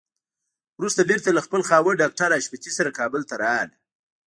وروسته 0.79 1.01
بېرته 1.09 1.29
له 1.31 1.41
خپل 1.45 1.61
خاوند 1.69 1.99
ډاکټر 2.01 2.29
حشمتي 2.37 2.71
سره 2.77 2.95
کابل 2.99 3.21
ته 3.29 3.35
راغله. 3.43 3.75